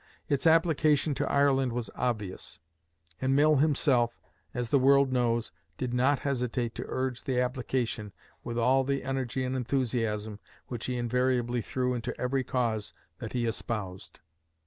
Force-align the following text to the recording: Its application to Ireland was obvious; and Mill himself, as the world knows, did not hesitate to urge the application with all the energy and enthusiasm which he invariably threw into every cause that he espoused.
Its 0.27 0.47
application 0.47 1.13
to 1.13 1.31
Ireland 1.31 1.73
was 1.73 1.91
obvious; 1.93 2.57
and 3.21 3.35
Mill 3.35 3.57
himself, 3.57 4.19
as 4.51 4.69
the 4.71 4.79
world 4.79 5.13
knows, 5.13 5.51
did 5.77 5.93
not 5.93 6.17
hesitate 6.17 6.73
to 6.73 6.85
urge 6.87 7.25
the 7.25 7.39
application 7.39 8.11
with 8.43 8.57
all 8.57 8.83
the 8.83 9.03
energy 9.03 9.43
and 9.43 9.55
enthusiasm 9.55 10.39
which 10.65 10.87
he 10.87 10.97
invariably 10.97 11.61
threw 11.61 11.93
into 11.93 12.19
every 12.19 12.43
cause 12.43 12.93
that 13.19 13.33
he 13.33 13.45
espoused. 13.45 14.21